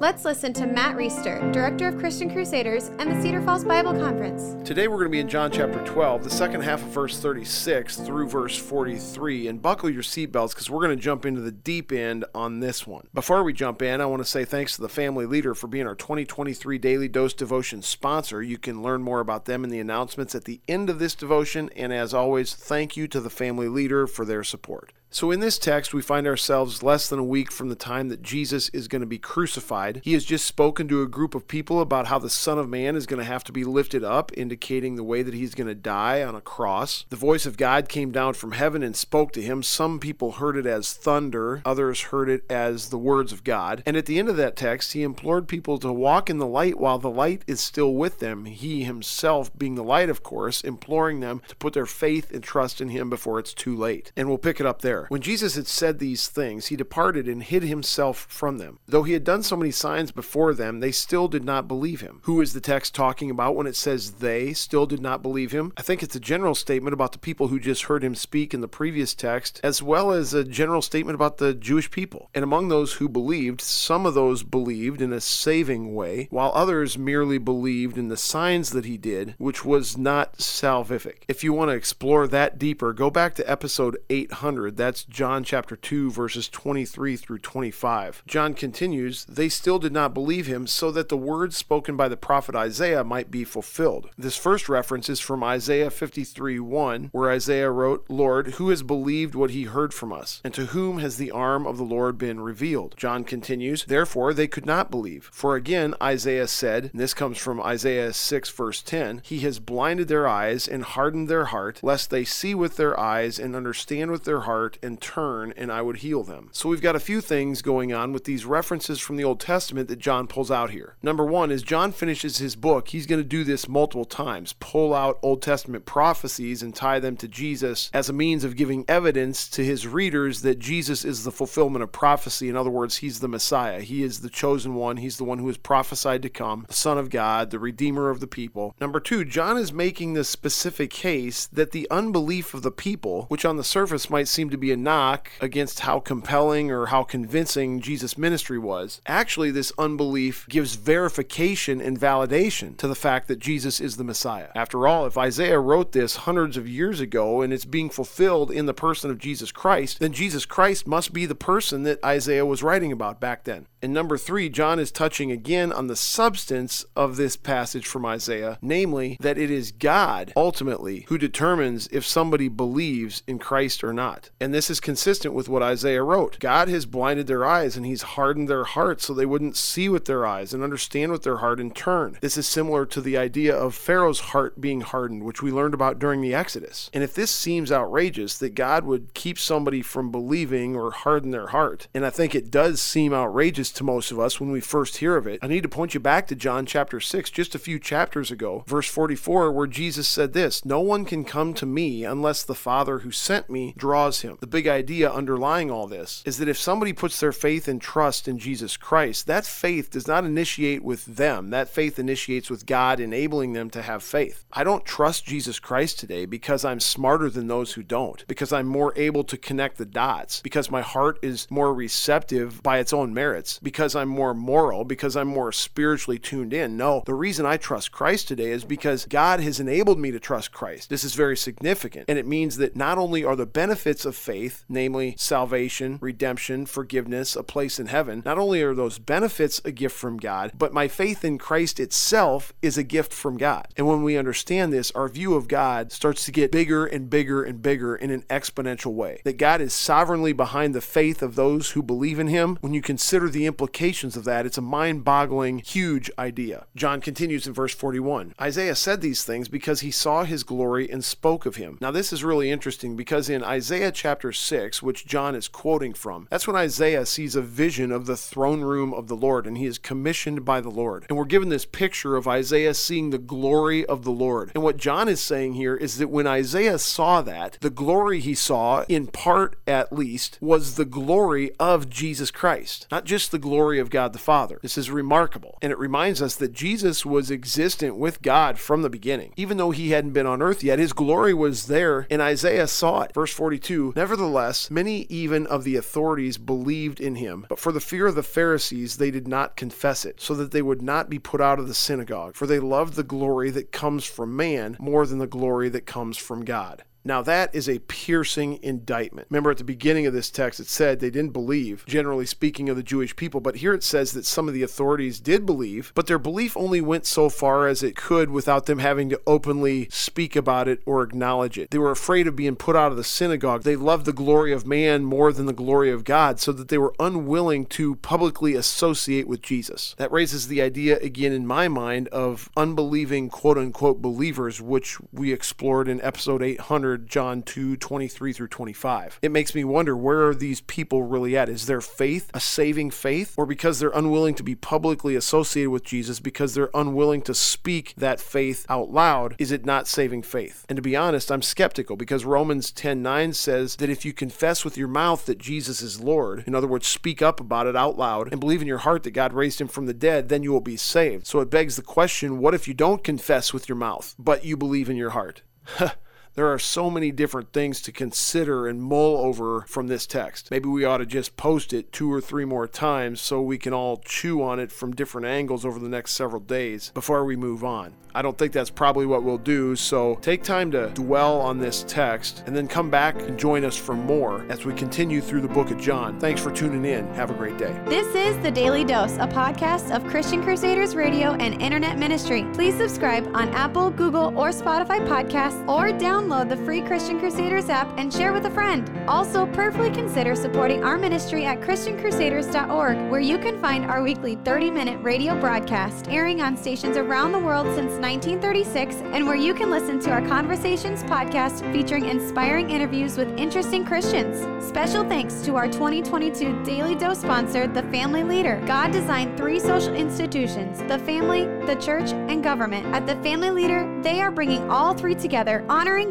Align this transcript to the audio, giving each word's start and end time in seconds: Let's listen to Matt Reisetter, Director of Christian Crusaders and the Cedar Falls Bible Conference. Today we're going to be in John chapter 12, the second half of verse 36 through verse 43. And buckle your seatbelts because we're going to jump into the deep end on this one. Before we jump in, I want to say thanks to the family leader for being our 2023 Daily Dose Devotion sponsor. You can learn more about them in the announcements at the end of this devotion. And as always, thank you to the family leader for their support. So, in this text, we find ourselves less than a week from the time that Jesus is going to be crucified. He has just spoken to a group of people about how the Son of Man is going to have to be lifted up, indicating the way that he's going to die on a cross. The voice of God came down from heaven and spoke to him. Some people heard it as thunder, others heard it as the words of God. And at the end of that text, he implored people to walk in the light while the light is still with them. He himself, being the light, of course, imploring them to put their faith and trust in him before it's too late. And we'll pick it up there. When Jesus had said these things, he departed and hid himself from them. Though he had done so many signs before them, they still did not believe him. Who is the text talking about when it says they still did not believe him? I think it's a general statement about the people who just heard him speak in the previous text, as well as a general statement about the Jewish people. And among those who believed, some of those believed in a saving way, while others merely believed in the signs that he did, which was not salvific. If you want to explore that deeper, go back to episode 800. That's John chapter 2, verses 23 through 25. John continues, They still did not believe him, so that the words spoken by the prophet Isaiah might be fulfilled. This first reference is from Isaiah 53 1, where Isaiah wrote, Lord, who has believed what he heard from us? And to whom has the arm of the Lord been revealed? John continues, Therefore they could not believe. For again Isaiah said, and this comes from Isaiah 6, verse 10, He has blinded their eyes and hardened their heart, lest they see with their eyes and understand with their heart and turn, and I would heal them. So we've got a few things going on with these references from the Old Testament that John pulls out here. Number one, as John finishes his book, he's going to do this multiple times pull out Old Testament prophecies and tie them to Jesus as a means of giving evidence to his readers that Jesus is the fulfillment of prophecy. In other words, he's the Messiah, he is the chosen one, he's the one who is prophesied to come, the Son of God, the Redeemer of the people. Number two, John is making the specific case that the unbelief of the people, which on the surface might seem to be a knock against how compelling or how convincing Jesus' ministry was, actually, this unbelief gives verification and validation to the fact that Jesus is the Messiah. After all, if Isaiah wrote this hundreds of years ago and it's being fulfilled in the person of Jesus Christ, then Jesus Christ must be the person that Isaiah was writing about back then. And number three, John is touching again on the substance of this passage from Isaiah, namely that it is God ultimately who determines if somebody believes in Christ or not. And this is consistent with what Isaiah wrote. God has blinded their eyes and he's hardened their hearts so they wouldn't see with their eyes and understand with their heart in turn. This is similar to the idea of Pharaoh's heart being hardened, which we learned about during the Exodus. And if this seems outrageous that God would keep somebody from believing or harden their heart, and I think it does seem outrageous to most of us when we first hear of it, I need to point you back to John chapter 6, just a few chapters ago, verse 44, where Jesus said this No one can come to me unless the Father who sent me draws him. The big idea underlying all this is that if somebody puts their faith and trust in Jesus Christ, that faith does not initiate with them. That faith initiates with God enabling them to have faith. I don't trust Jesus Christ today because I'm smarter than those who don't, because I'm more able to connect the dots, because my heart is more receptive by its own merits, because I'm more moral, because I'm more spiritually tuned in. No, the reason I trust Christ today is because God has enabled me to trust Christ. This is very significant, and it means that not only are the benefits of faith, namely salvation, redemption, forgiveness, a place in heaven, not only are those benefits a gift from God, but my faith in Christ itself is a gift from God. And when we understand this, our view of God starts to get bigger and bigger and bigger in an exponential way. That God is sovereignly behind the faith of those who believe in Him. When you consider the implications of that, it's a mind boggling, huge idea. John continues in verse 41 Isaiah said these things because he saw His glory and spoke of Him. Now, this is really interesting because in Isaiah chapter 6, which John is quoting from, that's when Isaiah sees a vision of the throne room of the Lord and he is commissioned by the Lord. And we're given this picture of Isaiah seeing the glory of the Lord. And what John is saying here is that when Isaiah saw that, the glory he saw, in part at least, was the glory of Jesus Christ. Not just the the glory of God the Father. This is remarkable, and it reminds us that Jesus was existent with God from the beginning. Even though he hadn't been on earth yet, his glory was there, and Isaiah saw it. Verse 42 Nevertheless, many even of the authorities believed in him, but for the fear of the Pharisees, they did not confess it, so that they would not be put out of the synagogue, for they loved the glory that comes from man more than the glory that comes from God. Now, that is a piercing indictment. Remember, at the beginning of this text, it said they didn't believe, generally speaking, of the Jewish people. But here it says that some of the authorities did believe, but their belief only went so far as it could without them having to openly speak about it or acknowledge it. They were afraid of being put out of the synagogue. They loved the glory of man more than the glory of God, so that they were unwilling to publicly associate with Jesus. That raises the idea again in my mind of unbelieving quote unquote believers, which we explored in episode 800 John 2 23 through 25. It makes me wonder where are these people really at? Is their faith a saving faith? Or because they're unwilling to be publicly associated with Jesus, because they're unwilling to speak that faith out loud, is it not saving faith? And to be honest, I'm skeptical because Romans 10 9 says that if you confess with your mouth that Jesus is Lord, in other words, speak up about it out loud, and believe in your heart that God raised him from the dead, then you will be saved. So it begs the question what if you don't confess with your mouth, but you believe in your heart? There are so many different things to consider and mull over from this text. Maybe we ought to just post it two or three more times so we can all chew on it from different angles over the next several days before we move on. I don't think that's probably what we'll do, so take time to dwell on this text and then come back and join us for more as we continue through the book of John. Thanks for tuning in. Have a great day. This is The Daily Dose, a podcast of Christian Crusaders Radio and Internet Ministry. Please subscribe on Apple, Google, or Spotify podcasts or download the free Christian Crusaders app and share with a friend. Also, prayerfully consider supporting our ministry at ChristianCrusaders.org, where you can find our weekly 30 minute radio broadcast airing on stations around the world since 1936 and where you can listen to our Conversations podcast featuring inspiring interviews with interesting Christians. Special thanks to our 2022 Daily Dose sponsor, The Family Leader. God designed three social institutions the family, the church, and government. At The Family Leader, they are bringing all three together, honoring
Let's 0.00 0.24
listen 0.24 0.52
to 0.52 0.64
Matt 0.64 0.94
Reisetter, 0.94 1.52
Director 1.52 1.88
of 1.88 1.98
Christian 1.98 2.30
Crusaders 2.30 2.92
and 3.00 3.10
the 3.10 3.20
Cedar 3.20 3.42
Falls 3.42 3.64
Bible 3.64 3.92
Conference. 3.94 4.54
Today 4.64 4.86
we're 4.86 4.98
going 4.98 5.08
to 5.08 5.10
be 5.10 5.18
in 5.18 5.28
John 5.28 5.50
chapter 5.50 5.84
12, 5.84 6.22
the 6.22 6.30
second 6.30 6.60
half 6.60 6.80
of 6.80 6.88
verse 6.90 7.18
36 7.18 7.96
through 7.96 8.28
verse 8.28 8.56
43. 8.56 9.48
And 9.48 9.60
buckle 9.60 9.90
your 9.90 10.04
seatbelts 10.04 10.50
because 10.50 10.70
we're 10.70 10.84
going 10.84 10.96
to 10.96 11.02
jump 11.02 11.26
into 11.26 11.40
the 11.40 11.50
deep 11.50 11.90
end 11.90 12.24
on 12.32 12.60
this 12.60 12.86
one. 12.86 13.08
Before 13.12 13.42
we 13.42 13.52
jump 13.52 13.82
in, 13.82 14.00
I 14.00 14.06
want 14.06 14.22
to 14.22 14.28
say 14.28 14.44
thanks 14.44 14.76
to 14.76 14.82
the 14.82 14.88
family 14.88 15.26
leader 15.26 15.52
for 15.52 15.66
being 15.66 15.88
our 15.88 15.96
2023 15.96 16.78
Daily 16.78 17.08
Dose 17.08 17.34
Devotion 17.34 17.82
sponsor. 17.82 18.40
You 18.40 18.56
can 18.56 18.84
learn 18.84 19.02
more 19.02 19.18
about 19.18 19.46
them 19.46 19.64
in 19.64 19.70
the 19.70 19.80
announcements 19.80 20.36
at 20.36 20.44
the 20.44 20.60
end 20.68 20.90
of 20.90 21.00
this 21.00 21.16
devotion. 21.16 21.70
And 21.74 21.92
as 21.92 22.14
always, 22.14 22.54
thank 22.54 22.96
you 22.96 23.08
to 23.08 23.20
the 23.20 23.30
family 23.30 23.66
leader 23.66 24.06
for 24.06 24.24
their 24.24 24.44
support. 24.44 24.92
So, 25.10 25.30
in 25.30 25.40
this 25.40 25.58
text, 25.58 25.94
we 25.94 26.02
find 26.02 26.26
ourselves 26.26 26.82
less 26.82 27.08
than 27.08 27.18
a 27.18 27.24
week 27.24 27.50
from 27.50 27.70
the 27.70 27.74
time 27.74 28.10
that 28.10 28.22
Jesus 28.22 28.68
is 28.70 28.88
going 28.88 29.00
to 29.00 29.06
be 29.06 29.18
crucified. 29.18 30.02
He 30.04 30.12
has 30.12 30.24
just 30.24 30.44
spoken 30.44 30.86
to 30.88 31.00
a 31.00 31.08
group 31.08 31.34
of 31.34 31.48
people 31.48 31.80
about 31.80 32.08
how 32.08 32.18
the 32.18 32.28
Son 32.28 32.58
of 32.58 32.68
Man 32.68 32.94
is 32.94 33.06
going 33.06 33.18
to 33.18 33.24
have 33.24 33.42
to 33.44 33.52
be 33.52 33.64
lifted 33.64 34.04
up, 34.04 34.30
indicating 34.36 34.96
the 34.96 35.02
way 35.02 35.22
that 35.22 35.32
he's 35.32 35.54
going 35.54 35.66
to 35.66 35.74
die 35.74 36.22
on 36.22 36.34
a 36.34 36.42
cross. 36.42 37.06
The 37.08 37.16
voice 37.16 37.46
of 37.46 37.56
God 37.56 37.88
came 37.88 38.12
down 38.12 38.34
from 38.34 38.52
heaven 38.52 38.82
and 38.82 38.94
spoke 38.94 39.32
to 39.32 39.42
him. 39.42 39.62
Some 39.62 39.98
people 39.98 40.32
heard 40.32 40.58
it 40.58 40.66
as 40.66 40.92
thunder, 40.92 41.62
others 41.64 42.02
heard 42.02 42.28
it 42.28 42.44
as 42.50 42.90
the 42.90 42.98
words 42.98 43.32
of 43.32 43.44
God. 43.44 43.82
And 43.86 43.96
at 43.96 44.04
the 44.04 44.18
end 44.18 44.28
of 44.28 44.36
that 44.36 44.56
text, 44.56 44.92
he 44.92 45.02
implored 45.02 45.48
people 45.48 45.78
to 45.78 45.92
walk 45.92 46.28
in 46.28 46.36
the 46.36 46.46
light 46.46 46.78
while 46.78 46.98
the 46.98 47.10
light 47.10 47.42
is 47.46 47.60
still 47.60 47.94
with 47.94 48.18
them. 48.18 48.44
He 48.44 48.84
himself, 48.84 49.56
being 49.56 49.74
the 49.74 49.82
light, 49.82 50.10
of 50.10 50.22
course, 50.22 50.60
imploring 50.60 51.20
them 51.20 51.40
to 51.48 51.56
put 51.56 51.72
their 51.72 51.86
faith 51.86 52.30
and 52.30 52.44
trust 52.44 52.82
in 52.82 52.90
him 52.90 53.08
before 53.08 53.38
it's 53.38 53.54
too 53.54 53.74
late. 53.74 54.12
And 54.14 54.28
we'll 54.28 54.36
pick 54.36 54.60
it 54.60 54.66
up 54.66 54.82
there. 54.82 54.97
When 55.08 55.20
Jesus 55.22 55.54
had 55.54 55.66
said 55.66 55.98
these 55.98 56.28
things, 56.28 56.66
he 56.66 56.76
departed 56.76 57.26
and 57.28 57.42
hid 57.42 57.62
himself 57.62 58.26
from 58.28 58.58
them. 58.58 58.78
Though 58.86 59.02
he 59.02 59.12
had 59.12 59.24
done 59.24 59.42
so 59.42 59.56
many 59.56 59.70
signs 59.70 60.10
before 60.10 60.54
them, 60.54 60.80
they 60.80 60.92
still 60.92 61.28
did 61.28 61.44
not 61.44 61.68
believe 61.68 62.00
him. 62.00 62.20
Who 62.24 62.40
is 62.40 62.52
the 62.52 62.60
text 62.60 62.94
talking 62.94 63.30
about 63.30 63.56
when 63.56 63.66
it 63.66 63.76
says 63.76 64.12
they 64.12 64.52
still 64.52 64.86
did 64.86 65.00
not 65.00 65.22
believe 65.22 65.52
him? 65.52 65.72
I 65.76 65.82
think 65.82 66.02
it's 66.02 66.16
a 66.16 66.20
general 66.20 66.54
statement 66.54 66.94
about 66.94 67.12
the 67.12 67.18
people 67.18 67.48
who 67.48 67.60
just 67.60 67.84
heard 67.84 68.02
him 68.02 68.14
speak 68.14 68.52
in 68.52 68.60
the 68.60 68.68
previous 68.68 69.14
text, 69.14 69.60
as 69.62 69.82
well 69.82 70.10
as 70.10 70.34
a 70.34 70.44
general 70.44 70.82
statement 70.82 71.14
about 71.14 71.38
the 71.38 71.54
Jewish 71.54 71.90
people. 71.90 72.30
And 72.34 72.42
among 72.42 72.68
those 72.68 72.94
who 72.94 73.08
believed, 73.08 73.60
some 73.60 74.06
of 74.06 74.14
those 74.14 74.42
believed 74.42 75.00
in 75.00 75.12
a 75.12 75.20
saving 75.20 75.94
way, 75.94 76.28
while 76.30 76.52
others 76.54 76.98
merely 76.98 77.38
believed 77.38 77.98
in 77.98 78.08
the 78.08 78.16
signs 78.16 78.70
that 78.70 78.84
he 78.84 78.96
did, 78.96 79.34
which 79.38 79.64
was 79.64 79.96
not 79.96 80.38
salvific. 80.38 81.22
If 81.28 81.44
you 81.44 81.52
want 81.52 81.70
to 81.70 81.76
explore 81.76 82.26
that 82.28 82.58
deeper, 82.58 82.92
go 82.92 83.10
back 83.10 83.34
to 83.36 83.50
episode 83.50 83.96
800. 84.10 84.76
That's 84.88 85.04
John 85.04 85.44
chapter 85.44 85.76
2, 85.76 86.10
verses 86.10 86.48
23 86.48 87.18
through 87.18 87.40
25. 87.40 88.22
John 88.26 88.54
continues, 88.54 89.26
They 89.26 89.50
still 89.50 89.78
did 89.78 89.92
not 89.92 90.14
believe 90.14 90.46
him, 90.46 90.66
so 90.66 90.90
that 90.92 91.10
the 91.10 91.16
words 91.18 91.58
spoken 91.58 91.94
by 91.94 92.08
the 92.08 92.16
prophet 92.16 92.56
Isaiah 92.56 93.04
might 93.04 93.30
be 93.30 93.44
fulfilled. 93.44 94.08
This 94.16 94.38
first 94.38 94.66
reference 94.66 95.10
is 95.10 95.20
from 95.20 95.44
Isaiah 95.44 95.90
53 95.90 96.58
1, 96.58 97.10
where 97.12 97.30
Isaiah 97.30 97.70
wrote, 97.70 98.06
Lord, 98.08 98.52
who 98.52 98.70
has 98.70 98.82
believed 98.82 99.34
what 99.34 99.50
he 99.50 99.64
heard 99.64 99.92
from 99.92 100.10
us? 100.10 100.40
And 100.42 100.54
to 100.54 100.64
whom 100.64 101.00
has 101.00 101.18
the 101.18 101.32
arm 101.32 101.66
of 101.66 101.76
the 101.76 101.84
Lord 101.84 102.16
been 102.16 102.40
revealed? 102.40 102.94
John 102.96 103.24
continues, 103.24 103.84
Therefore 103.84 104.32
they 104.32 104.48
could 104.48 104.64
not 104.64 104.90
believe. 104.90 105.28
For 105.34 105.54
again 105.54 105.96
Isaiah 106.02 106.48
said, 106.48 106.84
and 106.92 107.00
this 107.02 107.12
comes 107.12 107.36
from 107.36 107.60
Isaiah 107.60 108.14
6, 108.14 108.48
verse 108.48 108.80
10, 108.80 109.20
He 109.22 109.40
has 109.40 109.58
blinded 109.58 110.08
their 110.08 110.26
eyes 110.26 110.66
and 110.66 110.82
hardened 110.82 111.28
their 111.28 111.44
heart, 111.44 111.80
lest 111.82 112.08
they 112.08 112.24
see 112.24 112.54
with 112.54 112.76
their 112.78 112.98
eyes 112.98 113.38
and 113.38 113.54
understand 113.54 114.10
with 114.10 114.24
their 114.24 114.40
heart 114.40 114.77
and 114.82 115.00
turn, 115.00 115.52
and 115.56 115.70
I 115.70 115.82
would 115.82 115.98
heal 115.98 116.22
them. 116.22 116.50
So 116.52 116.68
we've 116.68 116.80
got 116.80 116.96
a 116.96 117.00
few 117.00 117.20
things 117.20 117.62
going 117.62 117.92
on 117.92 118.12
with 118.12 118.24
these 118.24 118.44
references 118.44 119.00
from 119.00 119.16
the 119.16 119.24
Old 119.24 119.40
Testament 119.40 119.88
that 119.88 119.98
John 119.98 120.26
pulls 120.26 120.50
out 120.50 120.70
here. 120.70 120.96
Number 121.02 121.24
one, 121.24 121.50
as 121.50 121.62
John 121.62 121.92
finishes 121.92 122.38
his 122.38 122.56
book, 122.56 122.88
he's 122.88 123.06
going 123.06 123.20
to 123.20 123.28
do 123.28 123.44
this 123.44 123.68
multiple 123.68 124.04
times 124.04 124.52
pull 124.52 124.94
out 124.94 125.18
Old 125.22 125.42
Testament 125.42 125.84
prophecies 125.84 126.62
and 126.62 126.74
tie 126.74 126.98
them 126.98 127.16
to 127.16 127.28
Jesus 127.28 127.90
as 127.92 128.08
a 128.08 128.12
means 128.12 128.44
of 128.44 128.56
giving 128.56 128.84
evidence 128.88 129.48
to 129.50 129.64
his 129.64 129.86
readers 129.86 130.42
that 130.42 130.58
Jesus 130.58 131.04
is 131.04 131.24
the 131.24 131.32
fulfillment 131.32 131.82
of 131.82 131.92
prophecy. 131.92 132.48
In 132.48 132.56
other 132.56 132.70
words, 132.70 132.98
he's 132.98 133.20
the 133.20 133.28
Messiah, 133.28 133.80
he 133.80 134.02
is 134.02 134.20
the 134.20 134.30
chosen 134.30 134.74
one, 134.74 134.98
he's 134.98 135.16
the 135.16 135.24
one 135.24 135.38
who 135.38 135.48
is 135.48 135.56
prophesied 135.56 136.22
to 136.22 136.28
come, 136.28 136.64
the 136.68 136.74
Son 136.74 136.98
of 136.98 137.10
God, 137.10 137.50
the 137.50 137.58
Redeemer 137.58 138.10
of 138.10 138.20
the 138.20 138.26
people. 138.26 138.74
Number 138.80 139.00
two, 139.00 139.24
John 139.24 139.56
is 139.56 139.72
making 139.72 140.14
the 140.14 140.24
specific 140.24 140.90
case 140.90 141.46
that 141.46 141.72
the 141.72 141.88
unbelief 141.90 142.54
of 142.54 142.62
the 142.62 142.70
people, 142.70 143.26
which 143.28 143.44
on 143.44 143.56
the 143.56 143.64
surface 143.64 144.10
might 144.10 144.28
seem 144.28 144.50
to 144.50 144.58
be 144.58 144.67
a 144.70 144.76
knock 144.76 145.30
against 145.40 145.80
how 145.80 146.00
compelling 146.00 146.70
or 146.70 146.86
how 146.86 147.02
convincing 147.02 147.80
Jesus' 147.80 148.18
ministry 148.18 148.58
was, 148.58 149.00
actually, 149.06 149.50
this 149.50 149.72
unbelief 149.78 150.46
gives 150.48 150.74
verification 150.74 151.80
and 151.80 151.98
validation 151.98 152.76
to 152.76 152.88
the 152.88 152.94
fact 152.94 153.28
that 153.28 153.38
Jesus 153.38 153.80
is 153.80 153.96
the 153.96 154.04
Messiah. 154.04 154.48
After 154.54 154.86
all, 154.86 155.06
if 155.06 155.18
Isaiah 155.18 155.60
wrote 155.60 155.92
this 155.92 156.16
hundreds 156.16 156.56
of 156.56 156.68
years 156.68 157.00
ago 157.00 157.42
and 157.42 157.52
it's 157.52 157.64
being 157.64 157.90
fulfilled 157.90 158.50
in 158.50 158.66
the 158.66 158.74
person 158.74 159.10
of 159.10 159.18
Jesus 159.18 159.52
Christ, 159.52 160.00
then 160.00 160.12
Jesus 160.12 160.46
Christ 160.46 160.86
must 160.86 161.12
be 161.12 161.26
the 161.26 161.34
person 161.34 161.82
that 161.84 162.02
Isaiah 162.04 162.46
was 162.46 162.62
writing 162.62 162.92
about 162.92 163.20
back 163.20 163.44
then. 163.44 163.66
And 163.80 163.92
number 163.92 164.18
three, 164.18 164.48
John 164.48 164.78
is 164.78 164.90
touching 164.90 165.30
again 165.30 165.72
on 165.72 165.86
the 165.86 165.96
substance 165.96 166.84
of 166.96 167.16
this 167.16 167.36
passage 167.36 167.86
from 167.86 168.04
Isaiah, 168.04 168.58
namely 168.60 169.16
that 169.20 169.38
it 169.38 169.50
is 169.50 169.72
God 169.72 170.32
ultimately 170.36 171.04
who 171.08 171.18
determines 171.18 171.88
if 171.92 172.04
somebody 172.04 172.48
believes 172.48 173.22
in 173.26 173.38
Christ 173.38 173.84
or 173.84 173.92
not. 173.92 174.30
And 174.40 174.52
this 174.52 174.70
is 174.70 174.80
consistent 174.80 175.34
with 175.34 175.48
what 175.48 175.62
Isaiah 175.62 176.02
wrote. 176.02 176.38
God 176.40 176.68
has 176.68 176.86
blinded 176.86 177.26
their 177.26 177.44
eyes 177.44 177.76
and 177.76 177.86
he's 177.86 178.02
hardened 178.02 178.48
their 178.48 178.64
hearts 178.64 179.06
so 179.06 179.14
they 179.14 179.26
wouldn't 179.26 179.56
see 179.56 179.88
with 179.88 180.06
their 180.06 180.26
eyes 180.26 180.52
and 180.52 180.62
understand 180.62 181.12
with 181.12 181.22
their 181.22 181.38
heart 181.38 181.60
in 181.60 181.70
turn. 181.70 182.18
This 182.20 182.36
is 182.36 182.46
similar 182.46 182.84
to 182.86 183.00
the 183.00 183.16
idea 183.16 183.56
of 183.56 183.74
Pharaoh's 183.74 184.20
heart 184.20 184.60
being 184.60 184.80
hardened, 184.80 185.22
which 185.22 185.42
we 185.42 185.52
learned 185.52 185.74
about 185.74 185.98
during 185.98 186.20
the 186.20 186.34
Exodus. 186.34 186.90
And 186.92 187.04
if 187.04 187.14
this 187.14 187.30
seems 187.30 187.70
outrageous 187.70 188.38
that 188.38 188.54
God 188.54 188.84
would 188.84 189.14
keep 189.14 189.38
somebody 189.38 189.82
from 189.82 190.10
believing 190.10 190.74
or 190.74 190.90
harden 190.90 191.30
their 191.30 191.48
heart, 191.48 191.88
and 191.94 192.04
I 192.04 192.10
think 192.10 192.34
it 192.34 192.50
does 192.50 192.80
seem 192.80 193.12
outrageous 193.12 193.67
to 193.72 193.84
most 193.84 194.10
of 194.10 194.18
us 194.18 194.40
when 194.40 194.50
we 194.50 194.60
first 194.60 194.98
hear 194.98 195.16
of 195.16 195.26
it, 195.26 195.38
I 195.42 195.46
need 195.46 195.62
to 195.62 195.68
point 195.68 195.94
you 195.94 196.00
back 196.00 196.26
to 196.28 196.34
John 196.34 196.66
chapter 196.66 197.00
6, 197.00 197.30
just 197.30 197.54
a 197.54 197.58
few 197.58 197.78
chapters 197.78 198.30
ago, 198.30 198.64
verse 198.66 198.88
44, 198.88 199.52
where 199.52 199.66
Jesus 199.66 200.08
said 200.08 200.32
this 200.32 200.64
No 200.64 200.80
one 200.80 201.04
can 201.04 201.24
come 201.24 201.54
to 201.54 201.66
me 201.66 202.04
unless 202.04 202.42
the 202.42 202.54
Father 202.54 203.00
who 203.00 203.10
sent 203.10 203.50
me 203.50 203.74
draws 203.76 204.22
him. 204.22 204.38
The 204.40 204.46
big 204.46 204.66
idea 204.66 205.10
underlying 205.10 205.70
all 205.70 205.86
this 205.86 206.22
is 206.24 206.38
that 206.38 206.48
if 206.48 206.58
somebody 206.58 206.92
puts 206.92 207.20
their 207.20 207.32
faith 207.32 207.68
and 207.68 207.80
trust 207.80 208.28
in 208.28 208.38
Jesus 208.38 208.76
Christ, 208.76 209.26
that 209.26 209.46
faith 209.46 209.90
does 209.90 210.06
not 210.06 210.24
initiate 210.24 210.82
with 210.82 211.04
them. 211.04 211.50
That 211.50 211.68
faith 211.68 211.98
initiates 211.98 212.50
with 212.50 212.66
God 212.66 213.00
enabling 213.00 213.52
them 213.52 213.70
to 213.70 213.82
have 213.82 214.02
faith. 214.02 214.44
I 214.52 214.64
don't 214.64 214.84
trust 214.84 215.26
Jesus 215.26 215.58
Christ 215.58 215.98
today 215.98 216.26
because 216.26 216.64
I'm 216.64 216.80
smarter 216.80 217.30
than 217.30 217.46
those 217.46 217.72
who 217.72 217.82
don't, 217.82 218.26
because 218.26 218.52
I'm 218.52 218.66
more 218.66 218.92
able 218.96 219.24
to 219.24 219.36
connect 219.36 219.78
the 219.78 219.86
dots, 219.86 220.40
because 220.40 220.70
my 220.70 220.82
heart 220.82 221.18
is 221.22 221.50
more 221.50 221.74
receptive 221.74 222.62
by 222.62 222.78
its 222.78 222.92
own 222.92 223.14
merits, 223.14 223.57
because 223.62 223.94
I'm 223.94 224.08
more 224.08 224.34
moral, 224.34 224.84
because 224.84 225.16
I'm 225.16 225.28
more 225.28 225.52
spiritually 225.52 226.18
tuned 226.18 226.52
in. 226.52 226.76
No, 226.76 227.02
the 227.06 227.14
reason 227.14 227.46
I 227.46 227.56
trust 227.56 227.92
Christ 227.92 228.28
today 228.28 228.50
is 228.50 228.64
because 228.64 229.06
God 229.06 229.40
has 229.40 229.60
enabled 229.60 229.98
me 229.98 230.10
to 230.10 230.20
trust 230.20 230.52
Christ. 230.52 230.90
This 230.90 231.04
is 231.04 231.14
very 231.14 231.36
significant, 231.36 232.06
and 232.08 232.18
it 232.18 232.26
means 232.26 232.56
that 232.56 232.76
not 232.76 232.98
only 232.98 233.24
are 233.24 233.36
the 233.36 233.46
benefits 233.46 234.04
of 234.04 234.16
faith, 234.16 234.64
namely 234.68 235.14
salvation, 235.18 235.98
redemption, 236.00 236.66
forgiveness, 236.66 237.36
a 237.36 237.42
place 237.42 237.78
in 237.78 237.86
heaven, 237.86 238.22
not 238.24 238.38
only 238.38 238.62
are 238.62 238.74
those 238.74 238.98
benefits 238.98 239.60
a 239.64 239.72
gift 239.72 239.96
from 239.96 240.16
God, 240.16 240.52
but 240.56 240.72
my 240.72 240.88
faith 240.88 241.24
in 241.24 241.38
Christ 241.38 241.80
itself 241.80 242.52
is 242.62 242.78
a 242.78 242.82
gift 242.82 243.12
from 243.12 243.36
God. 243.36 243.68
And 243.76 243.86
when 243.86 244.02
we 244.02 244.16
understand 244.16 244.72
this, 244.72 244.90
our 244.92 245.08
view 245.08 245.34
of 245.34 245.48
God 245.48 245.92
starts 245.92 246.24
to 246.24 246.32
get 246.32 246.52
bigger 246.52 246.86
and 246.86 247.10
bigger 247.10 247.42
and 247.42 247.62
bigger 247.62 247.96
in 247.96 248.10
an 248.10 248.22
exponential 248.30 248.92
way. 248.92 249.20
That 249.24 249.38
God 249.38 249.60
is 249.60 249.72
sovereignly 249.72 250.32
behind 250.32 250.74
the 250.74 250.80
faith 250.80 251.22
of 251.22 251.34
those 251.34 251.70
who 251.70 251.82
believe 251.82 252.18
in 252.18 252.28
Him. 252.28 252.58
When 252.60 252.74
you 252.74 252.82
consider 252.82 253.28
the 253.28 253.47
implications 253.48 254.16
of 254.16 254.24
that, 254.24 254.46
it's 254.46 254.58
a 254.58 254.62
mind 254.62 255.02
boggling, 255.02 255.58
huge 255.58 256.08
idea. 256.18 256.66
John 256.76 257.00
continues 257.00 257.46
in 257.46 257.52
verse 257.52 257.74
41 257.74 258.34
Isaiah 258.40 258.76
said 258.76 259.00
these 259.00 259.24
things 259.24 259.48
because 259.48 259.80
he 259.80 259.90
saw 259.90 260.22
His 260.22 260.44
glory 260.44 260.88
and 260.88 261.04
spoke 261.04 261.46
of 261.46 261.56
Him. 261.56 261.78
Now, 261.80 261.90
this 261.90 262.12
is 262.12 262.22
really 262.22 262.50
interesting 262.50 262.94
because 262.94 263.28
in 263.28 263.42
Isaiah 263.42 263.90
chapter 263.90 264.32
6, 264.32 264.82
which 264.82 265.06
John 265.06 265.34
is 265.34 265.48
quoting 265.48 265.94
from, 265.94 266.28
that's 266.30 266.46
when 266.46 266.54
Isaiah 266.54 267.06
sees 267.06 267.34
a 267.34 267.42
vision 267.42 267.90
of 267.90 268.06
the 268.06 268.16
throne 268.16 268.60
room 268.60 268.94
of 268.94 269.08
the 269.08 269.16
Lord 269.16 269.46
and 269.46 269.58
he 269.58 269.66
is 269.66 269.78
commissioned 269.78 270.44
by 270.44 270.60
the 270.60 270.70
Lord. 270.70 271.06
And 271.08 271.16
we're 271.16 271.24
given 271.24 271.48
this 271.48 271.64
picture 271.64 272.16
of 272.16 272.28
Isaiah 272.28 272.74
seeing 272.74 273.10
the 273.10 273.18
glory 273.18 273.84
of 273.86 274.04
the 274.04 274.12
Lord. 274.12 274.52
And 274.54 274.62
what 274.62 274.76
John 274.76 275.08
is 275.08 275.20
saying 275.20 275.54
here 275.54 275.74
is 275.74 275.98
that 275.98 276.08
when 276.08 276.26
Isaiah 276.26 276.78
saw 276.78 277.22
that, 277.22 277.58
the 277.60 277.70
glory 277.70 278.20
he 278.20 278.34
saw, 278.34 278.84
in 278.88 279.06
part 279.06 279.56
at 279.66 279.92
least, 279.92 280.38
was 280.40 280.74
the 280.74 280.84
glory 280.84 281.50
of 281.58 281.88
Jesus 281.88 282.30
Christ. 282.30 282.86
Not 282.90 283.04
just 283.04 283.32
the 283.32 283.37
the 283.38 283.48
glory 283.48 283.78
of 283.78 283.88
God 283.88 284.12
the 284.12 284.18
Father. 284.18 284.58
This 284.62 284.76
is 284.76 284.90
remarkable, 284.90 285.58
and 285.62 285.70
it 285.70 285.78
reminds 285.78 286.20
us 286.20 286.34
that 286.34 286.52
Jesus 286.52 287.06
was 287.06 287.30
existent 287.30 287.96
with 287.96 288.20
God 288.20 288.58
from 288.58 288.82
the 288.82 288.90
beginning. 288.90 289.32
Even 289.36 289.58
though 289.58 289.70
he 289.70 289.90
hadn't 289.90 290.10
been 290.10 290.26
on 290.26 290.42
earth 290.42 290.64
yet, 290.64 290.80
his 290.80 290.92
glory 290.92 291.32
was 291.32 291.68
there, 291.68 292.08
and 292.10 292.20
Isaiah 292.20 292.66
saw 292.66 293.02
it. 293.02 293.14
Verse 293.14 293.32
42 293.32 293.92
Nevertheless, 293.94 294.72
many 294.72 295.02
even 295.02 295.46
of 295.46 295.62
the 295.62 295.76
authorities 295.76 296.36
believed 296.36 297.00
in 297.00 297.14
him, 297.14 297.46
but 297.48 297.60
for 297.60 297.70
the 297.70 297.78
fear 297.78 298.08
of 298.08 298.16
the 298.16 298.24
Pharisees, 298.24 298.96
they 298.96 299.12
did 299.12 299.28
not 299.28 299.54
confess 299.54 300.04
it, 300.04 300.20
so 300.20 300.34
that 300.34 300.50
they 300.50 300.62
would 300.62 300.82
not 300.82 301.08
be 301.08 301.20
put 301.20 301.40
out 301.40 301.60
of 301.60 301.68
the 301.68 301.74
synagogue, 301.74 302.34
for 302.34 302.46
they 302.48 302.58
loved 302.58 302.94
the 302.94 303.04
glory 303.04 303.50
that 303.50 303.70
comes 303.70 304.04
from 304.04 304.34
man 304.34 304.76
more 304.80 305.06
than 305.06 305.18
the 305.18 305.28
glory 305.28 305.68
that 305.68 305.86
comes 305.86 306.16
from 306.16 306.44
God. 306.44 306.82
Now, 307.08 307.22
that 307.22 307.54
is 307.54 307.70
a 307.70 307.78
piercing 307.78 308.58
indictment. 308.62 309.28
Remember, 309.30 309.50
at 309.50 309.56
the 309.56 309.64
beginning 309.64 310.04
of 310.04 310.12
this 310.12 310.28
text, 310.30 310.60
it 310.60 310.66
said 310.66 311.00
they 311.00 311.08
didn't 311.08 311.32
believe, 311.32 311.86
generally 311.86 312.26
speaking, 312.26 312.68
of 312.68 312.76
the 312.76 312.82
Jewish 312.82 313.16
people. 313.16 313.40
But 313.40 313.56
here 313.56 313.72
it 313.72 313.82
says 313.82 314.12
that 314.12 314.26
some 314.26 314.46
of 314.46 314.52
the 314.52 314.62
authorities 314.62 315.18
did 315.18 315.46
believe, 315.46 315.90
but 315.94 316.06
their 316.06 316.18
belief 316.18 316.54
only 316.54 316.82
went 316.82 317.06
so 317.06 317.30
far 317.30 317.66
as 317.66 317.82
it 317.82 317.96
could 317.96 318.28
without 318.28 318.66
them 318.66 318.78
having 318.78 319.08
to 319.08 319.20
openly 319.26 319.88
speak 319.90 320.36
about 320.36 320.68
it 320.68 320.82
or 320.84 321.02
acknowledge 321.02 321.56
it. 321.56 321.70
They 321.70 321.78
were 321.78 321.90
afraid 321.90 322.26
of 322.26 322.36
being 322.36 322.56
put 322.56 322.76
out 322.76 322.90
of 322.90 322.98
the 322.98 323.04
synagogue. 323.04 323.62
They 323.62 323.74
loved 323.74 324.04
the 324.04 324.12
glory 324.12 324.52
of 324.52 324.66
man 324.66 325.04
more 325.04 325.32
than 325.32 325.46
the 325.46 325.54
glory 325.54 325.90
of 325.90 326.04
God, 326.04 326.38
so 326.40 326.52
that 326.52 326.68
they 326.68 326.76
were 326.76 326.94
unwilling 327.00 327.64
to 327.66 327.96
publicly 327.96 328.54
associate 328.54 329.26
with 329.26 329.40
Jesus. 329.40 329.94
That 329.96 330.12
raises 330.12 330.48
the 330.48 330.60
idea 330.60 330.98
again 330.98 331.32
in 331.32 331.46
my 331.46 331.68
mind 331.68 332.08
of 332.08 332.50
unbelieving 332.54 333.30
quote 333.30 333.56
unquote 333.56 334.02
believers, 334.02 334.60
which 334.60 334.98
we 335.10 335.32
explored 335.32 335.88
in 335.88 336.02
episode 336.02 336.42
800 336.42 336.97
John 337.06 337.42
2 337.42 337.76
23 337.76 338.32
through 338.32 338.48
25. 338.48 339.18
It 339.22 339.30
makes 339.30 339.54
me 339.54 339.64
wonder 339.64 339.96
where 339.96 340.28
are 340.28 340.34
these 340.34 340.60
people 340.62 341.02
really 341.02 341.36
at? 341.36 341.48
Is 341.48 341.66
their 341.66 341.80
faith 341.80 342.30
a 342.34 342.40
saving 342.40 342.90
faith? 342.90 343.34
Or 343.36 343.46
because 343.46 343.78
they're 343.78 343.90
unwilling 343.90 344.34
to 344.36 344.42
be 344.42 344.54
publicly 344.54 345.16
associated 345.16 345.70
with 345.70 345.84
Jesus, 345.84 346.20
because 346.20 346.54
they're 346.54 346.70
unwilling 346.74 347.22
to 347.22 347.34
speak 347.34 347.94
that 347.96 348.20
faith 348.20 348.66
out 348.68 348.90
loud, 348.90 349.34
is 349.38 349.52
it 349.52 349.64
not 349.64 349.86
saving 349.88 350.22
faith? 350.22 350.64
And 350.68 350.76
to 350.76 350.82
be 350.82 350.96
honest, 350.96 351.30
I'm 351.30 351.42
skeptical 351.42 351.96
because 351.96 352.24
Romans 352.24 352.70
10 352.72 353.02
9 353.02 353.32
says 353.32 353.76
that 353.76 353.90
if 353.90 354.04
you 354.04 354.12
confess 354.12 354.64
with 354.64 354.76
your 354.76 354.88
mouth 354.88 355.26
that 355.26 355.38
Jesus 355.38 355.80
is 355.82 356.00
Lord, 356.00 356.44
in 356.46 356.54
other 356.54 356.66
words, 356.66 356.86
speak 356.86 357.22
up 357.22 357.40
about 357.40 357.66
it 357.66 357.76
out 357.76 357.98
loud, 357.98 358.30
and 358.30 358.40
believe 358.40 358.62
in 358.62 358.68
your 358.68 358.78
heart 358.78 359.02
that 359.04 359.12
God 359.12 359.32
raised 359.32 359.60
him 359.60 359.68
from 359.68 359.86
the 359.86 359.94
dead, 359.94 360.28
then 360.28 360.42
you 360.42 360.52
will 360.52 360.60
be 360.60 360.76
saved. 360.76 361.26
So 361.26 361.40
it 361.40 361.50
begs 361.50 361.76
the 361.76 361.82
question 361.82 362.38
what 362.38 362.54
if 362.54 362.68
you 362.68 362.74
don't 362.74 363.04
confess 363.04 363.52
with 363.52 363.68
your 363.68 363.76
mouth, 363.76 364.14
but 364.18 364.44
you 364.44 364.56
believe 364.56 364.88
in 364.88 364.96
your 364.96 365.10
heart? 365.10 365.42
There 366.38 366.52
are 366.52 366.58
so 366.60 366.88
many 366.88 367.10
different 367.10 367.52
things 367.52 367.82
to 367.82 367.90
consider 367.90 368.68
and 368.68 368.80
mull 368.80 369.16
over 369.16 369.62
from 369.62 369.88
this 369.88 370.06
text. 370.06 370.52
Maybe 370.52 370.68
we 370.68 370.84
ought 370.84 370.98
to 370.98 371.04
just 371.04 371.36
post 371.36 371.72
it 371.72 371.92
two 371.92 372.12
or 372.12 372.20
three 372.20 372.44
more 372.44 372.68
times 372.68 373.20
so 373.20 373.42
we 373.42 373.58
can 373.58 373.72
all 373.72 373.96
chew 374.04 374.40
on 374.40 374.60
it 374.60 374.70
from 374.70 374.94
different 374.94 375.26
angles 375.26 375.64
over 375.64 375.80
the 375.80 375.88
next 375.88 376.12
several 376.12 376.40
days 376.40 376.92
before 376.94 377.24
we 377.24 377.34
move 377.34 377.64
on. 377.64 377.94
I 378.14 378.22
don't 378.22 378.38
think 378.38 378.52
that's 378.52 378.70
probably 378.70 379.04
what 379.04 379.22
we'll 379.22 379.38
do, 379.38 379.76
so 379.76 380.14
take 380.22 380.42
time 380.42 380.70
to 380.70 380.88
dwell 380.90 381.40
on 381.40 381.58
this 381.58 381.84
text 381.86 382.42
and 382.46 382.56
then 382.56 382.66
come 382.66 382.88
back 382.88 383.20
and 383.20 383.38
join 383.38 383.64
us 383.64 383.76
for 383.76 383.94
more 383.94 384.46
as 384.48 384.64
we 384.64 384.72
continue 384.74 385.20
through 385.20 385.42
the 385.42 385.48
book 385.48 385.70
of 385.70 385.78
John. 385.78 386.18
Thanks 386.18 386.40
for 386.40 386.50
tuning 386.50 386.84
in. 386.84 387.06
Have 387.14 387.30
a 387.30 387.34
great 387.34 387.58
day. 387.58 387.78
This 387.86 388.06
is 388.14 388.40
The 388.42 388.50
Daily 388.50 388.84
Dose, 388.84 389.16
a 389.16 389.26
podcast 389.26 389.94
of 389.94 390.04
Christian 390.06 390.42
Crusaders 390.42 390.96
Radio 390.96 391.34
and 391.34 391.60
Internet 391.60 391.98
Ministry. 391.98 392.46
Please 392.54 392.76
subscribe 392.76 393.28
on 393.34 393.50
Apple, 393.50 393.90
Google, 393.90 394.28
or 394.38 394.50
Spotify 394.50 395.06
podcasts 395.06 395.60
or 395.68 395.88
download 395.98 396.27
the 396.28 396.56
free 396.58 396.82
Christian 396.82 397.18
Crusaders 397.18 397.70
app 397.70 397.88
and 397.96 398.12
share 398.12 398.34
with 398.34 398.44
a 398.44 398.50
friend. 398.50 398.90
Also, 399.08 399.46
prayerfully 399.46 399.90
consider 399.90 400.34
supporting 400.34 400.84
our 400.84 400.98
ministry 400.98 401.46
at 401.46 401.60
ChristianCrusaders.org, 401.62 403.10
where 403.10 403.20
you 403.20 403.38
can 403.38 403.58
find 403.60 403.86
our 403.86 404.02
weekly 404.02 404.36
30 404.44 404.70
minute 404.70 405.00
radio 405.02 405.38
broadcast 405.40 406.06
airing 406.08 406.42
on 406.42 406.54
stations 406.54 406.98
around 406.98 407.32
the 407.32 407.38
world 407.38 407.66
since 407.68 407.92
1936 407.92 408.96
and 409.12 409.26
where 409.26 409.36
you 409.36 409.54
can 409.54 409.70
listen 409.70 409.98
to 410.00 410.10
our 410.10 410.20
Conversations 410.28 411.02
podcast 411.04 411.72
featuring 411.72 412.04
inspiring 412.04 412.70
interviews 412.70 413.16
with 413.16 413.34
interesting 413.38 413.84
Christians. 413.84 414.46
Special 414.62 415.08
thanks 415.08 415.40
to 415.42 415.56
our 415.56 415.66
2022 415.66 416.62
Daily 416.62 416.94
Dose 416.94 417.20
sponsor, 417.20 417.66
The 417.66 417.84
Family 417.84 418.22
Leader. 418.22 418.62
God 418.66 418.92
designed 418.92 419.38
three 419.38 419.58
social 419.58 419.94
institutions 419.94 420.82
the 420.88 420.98
family, 420.98 421.44
the 421.66 421.76
church, 421.76 422.12
and 422.12 422.44
government. 422.44 422.86
At 422.94 423.06
The 423.06 423.16
Family 423.22 423.50
Leader, 423.50 424.00
they 424.02 424.20
are 424.20 424.30
bringing 424.30 424.70
all 424.70 424.92
three 424.92 425.14
together, 425.14 425.64
honoring 425.70 426.10